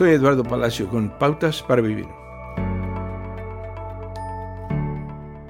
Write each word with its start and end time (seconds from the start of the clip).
Soy 0.00 0.12
Eduardo 0.12 0.44
Palacio 0.44 0.88
con 0.88 1.10
Pautas 1.18 1.62
para 1.62 1.82
Vivir. 1.82 2.08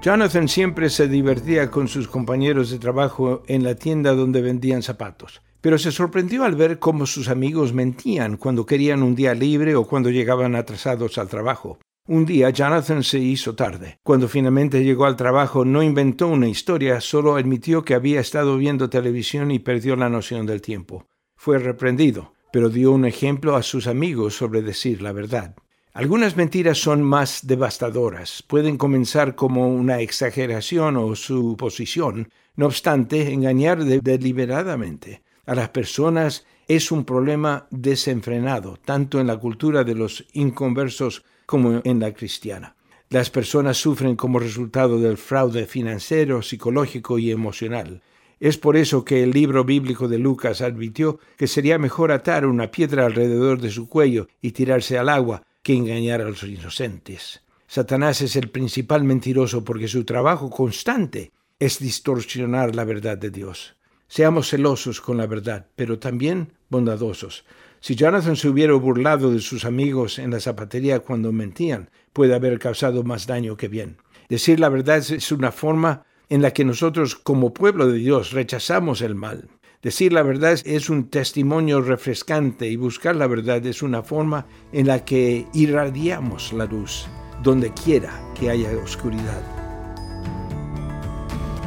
Jonathan 0.00 0.46
siempre 0.46 0.88
se 0.88 1.08
divertía 1.08 1.68
con 1.68 1.88
sus 1.88 2.06
compañeros 2.06 2.70
de 2.70 2.78
trabajo 2.78 3.42
en 3.48 3.64
la 3.64 3.74
tienda 3.74 4.14
donde 4.14 4.42
vendían 4.42 4.82
zapatos, 4.82 5.42
pero 5.60 5.78
se 5.78 5.90
sorprendió 5.90 6.44
al 6.44 6.54
ver 6.54 6.78
cómo 6.78 7.06
sus 7.06 7.28
amigos 7.28 7.72
mentían 7.72 8.36
cuando 8.36 8.64
querían 8.64 9.02
un 9.02 9.16
día 9.16 9.34
libre 9.34 9.74
o 9.74 9.84
cuando 9.84 10.10
llegaban 10.10 10.54
atrasados 10.54 11.18
al 11.18 11.26
trabajo. 11.26 11.80
Un 12.06 12.24
día 12.24 12.50
Jonathan 12.50 13.02
se 13.02 13.18
hizo 13.18 13.56
tarde. 13.56 13.98
Cuando 14.04 14.28
finalmente 14.28 14.84
llegó 14.84 15.06
al 15.06 15.16
trabajo 15.16 15.64
no 15.64 15.82
inventó 15.82 16.28
una 16.28 16.46
historia, 16.46 17.00
solo 17.00 17.34
admitió 17.34 17.84
que 17.84 17.94
había 17.94 18.20
estado 18.20 18.56
viendo 18.58 18.90
televisión 18.90 19.50
y 19.50 19.58
perdió 19.58 19.96
la 19.96 20.08
noción 20.08 20.46
del 20.46 20.62
tiempo. 20.62 21.08
Fue 21.34 21.58
reprendido, 21.58 22.35
pero 22.56 22.70
dio 22.70 22.92
un 22.92 23.04
ejemplo 23.04 23.54
a 23.54 23.62
sus 23.62 23.86
amigos 23.86 24.34
sobre 24.34 24.62
decir 24.62 25.02
la 25.02 25.12
verdad. 25.12 25.54
Algunas 25.92 26.38
mentiras 26.38 26.78
son 26.78 27.02
más 27.02 27.46
devastadoras, 27.46 28.42
pueden 28.46 28.78
comenzar 28.78 29.34
como 29.34 29.68
una 29.68 30.00
exageración 30.00 30.96
o 30.96 31.14
suposición, 31.16 32.30
no 32.54 32.64
obstante, 32.64 33.30
engañar 33.30 33.84
deliberadamente 33.84 35.22
a 35.44 35.54
las 35.54 35.68
personas 35.68 36.46
es 36.66 36.90
un 36.90 37.04
problema 37.04 37.66
desenfrenado, 37.70 38.78
tanto 38.82 39.20
en 39.20 39.26
la 39.26 39.36
cultura 39.36 39.84
de 39.84 39.94
los 39.94 40.24
inconversos 40.32 41.24
como 41.44 41.82
en 41.84 42.00
la 42.00 42.14
cristiana. 42.14 42.74
Las 43.10 43.28
personas 43.28 43.76
sufren 43.76 44.16
como 44.16 44.38
resultado 44.38 44.98
del 44.98 45.18
fraude 45.18 45.66
financiero, 45.66 46.40
psicológico 46.40 47.18
y 47.18 47.32
emocional. 47.32 48.00
Es 48.38 48.58
por 48.58 48.76
eso 48.76 49.04
que 49.04 49.22
el 49.22 49.30
libro 49.30 49.64
bíblico 49.64 50.08
de 50.08 50.18
Lucas 50.18 50.60
advirtió 50.60 51.18
que 51.38 51.46
sería 51.46 51.78
mejor 51.78 52.12
atar 52.12 52.44
una 52.44 52.70
piedra 52.70 53.06
alrededor 53.06 53.60
de 53.60 53.70
su 53.70 53.88
cuello 53.88 54.28
y 54.42 54.52
tirarse 54.52 54.98
al 54.98 55.08
agua 55.08 55.42
que 55.62 55.74
engañar 55.74 56.20
a 56.20 56.28
los 56.28 56.42
inocentes. 56.42 57.42
Satanás 57.66 58.20
es 58.20 58.36
el 58.36 58.50
principal 58.50 59.04
mentiroso 59.04 59.64
porque 59.64 59.88
su 59.88 60.04
trabajo 60.04 60.50
constante 60.50 61.32
es 61.58 61.78
distorsionar 61.78 62.74
la 62.74 62.84
verdad 62.84 63.16
de 63.16 63.30
Dios. 63.30 63.76
Seamos 64.06 64.50
celosos 64.50 65.00
con 65.00 65.16
la 65.16 65.26
verdad, 65.26 65.66
pero 65.74 65.98
también 65.98 66.52
bondadosos. 66.68 67.44
Si 67.80 67.96
Jonathan 67.96 68.36
se 68.36 68.48
hubiera 68.48 68.74
burlado 68.74 69.32
de 69.32 69.40
sus 69.40 69.64
amigos 69.64 70.18
en 70.18 70.30
la 70.30 70.40
zapatería 70.40 71.00
cuando 71.00 71.32
mentían, 71.32 71.90
puede 72.12 72.34
haber 72.34 72.58
causado 72.58 73.02
más 73.02 73.26
daño 73.26 73.56
que 73.56 73.68
bien. 73.68 73.96
Decir 74.28 74.60
la 74.60 74.68
verdad 74.68 74.98
es 74.98 75.32
una 75.32 75.52
forma 75.52 76.04
en 76.28 76.42
la 76.42 76.52
que 76.52 76.64
nosotros 76.64 77.16
como 77.16 77.54
pueblo 77.54 77.86
de 77.86 77.98
Dios 77.98 78.32
rechazamos 78.32 79.00
el 79.02 79.14
mal. 79.14 79.48
Decir 79.82 80.12
la 80.12 80.22
verdad 80.22 80.58
es 80.64 80.90
un 80.90 81.08
testimonio 81.10 81.80
refrescante 81.80 82.68
y 82.68 82.76
buscar 82.76 83.14
la 83.14 83.26
verdad 83.26 83.64
es 83.66 83.82
una 83.82 84.02
forma 84.02 84.46
en 84.72 84.86
la 84.86 85.04
que 85.04 85.46
irradiamos 85.52 86.52
la 86.52 86.64
luz 86.64 87.06
donde 87.42 87.72
quiera 87.72 88.12
que 88.38 88.50
haya 88.50 88.70
oscuridad. 88.82 89.42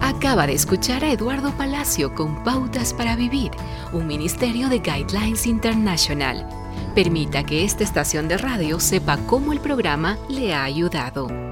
Acaba 0.00 0.46
de 0.46 0.54
escuchar 0.54 1.04
a 1.04 1.12
Eduardo 1.12 1.52
Palacio 1.56 2.14
con 2.14 2.42
Pautas 2.44 2.92
para 2.92 3.16
Vivir, 3.16 3.50
un 3.92 4.06
ministerio 4.06 4.68
de 4.68 4.78
Guidelines 4.78 5.46
International. 5.46 6.46
Permita 6.94 7.44
que 7.44 7.64
esta 7.64 7.84
estación 7.84 8.28
de 8.28 8.38
radio 8.38 8.80
sepa 8.80 9.16
cómo 9.26 9.52
el 9.52 9.60
programa 9.60 10.18
le 10.28 10.52
ha 10.52 10.64
ayudado. 10.64 11.51